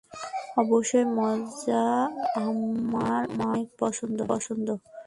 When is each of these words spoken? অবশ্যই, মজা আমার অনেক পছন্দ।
অবশ্যই, 0.57 1.05
মজা 1.17 1.85
আমার 2.41 3.21
অনেক 3.43 3.67
পছন্দ। 4.27 4.67